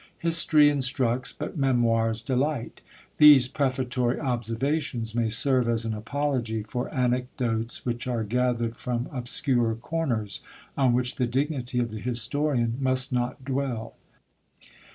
History 0.17 0.67
instructs, 0.67 1.31
but 1.31 1.59
Memoirs 1.59 2.23
delight. 2.23 2.81
These 3.17 3.47
prefatory 3.47 4.19
observations 4.19 5.13
may 5.13 5.29
serve 5.29 5.67
as 5.67 5.85
an 5.85 5.93
apology 5.93 6.63
for 6.63 6.91
Anecdotes 6.91 7.85
which 7.85 8.07
are 8.07 8.23
gathered 8.23 8.77
from 8.77 9.07
obscure 9.11 9.75
corners, 9.75 10.41
on 10.75 10.93
which 10.93 11.17
the 11.17 11.27
dignity 11.27 11.77
of 11.77 11.91
the 11.91 11.99
historian 11.99 12.77
must 12.81 13.13
not 13.13 13.45
dwell. 13.45 13.93